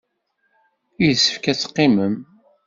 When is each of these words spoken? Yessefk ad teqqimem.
Yessefk 1.05 1.45
ad 1.51 1.57
teqqimem. 1.57 2.15